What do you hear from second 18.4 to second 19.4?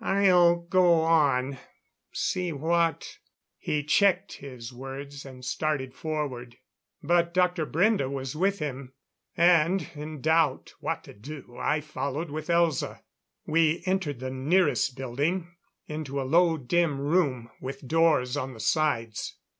the sides.